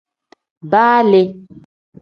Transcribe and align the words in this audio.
Baa 0.71 0.99
le. 1.11 1.21